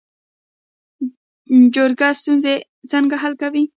جرګه 1.75 2.09
ستونزې 2.19 2.55
څنګه 2.91 3.15
حل 3.23 3.33
کوي؟ 3.41 3.63